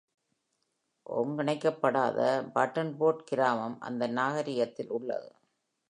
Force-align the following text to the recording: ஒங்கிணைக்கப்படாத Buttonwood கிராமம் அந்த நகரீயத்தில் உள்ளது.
ஒங்கிணைக்கப்படாத 1.05 2.17
Buttonwood 2.55 3.19
கிராமம் 3.23 3.77
அந்த 3.81 4.07
நகரீயத்தில் 4.07 4.89
உள்ளது. 4.89 5.29